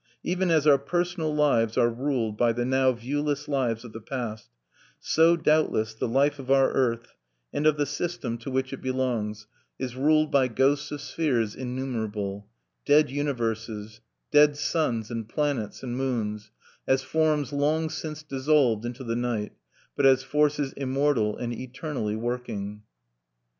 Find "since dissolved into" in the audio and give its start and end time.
17.87-19.03